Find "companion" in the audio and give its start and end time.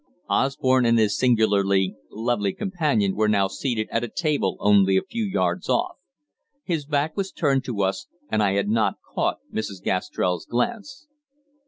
2.53-3.15